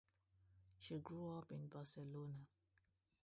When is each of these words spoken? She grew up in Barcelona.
She 0.79 0.97
grew 0.97 1.37
up 1.37 1.51
in 1.51 1.67
Barcelona. 1.67 2.47